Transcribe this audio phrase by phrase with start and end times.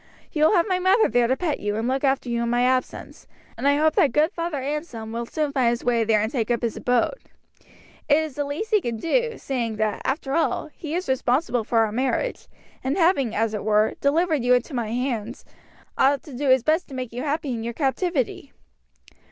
[0.31, 2.63] You will have my mother there to pet you and look after you in my
[2.63, 6.31] absence, and I hope that good Father Anselm will soon find his way there and
[6.31, 7.19] take up his abode.
[8.09, 11.81] It is the least he can do, seeing that, after all, he is responsible for
[11.85, 12.47] our marriage,
[12.83, 15.45] and having, as it were, delivered you into my hands,
[15.99, 18.51] ought to do his best to make you happy in your captivity."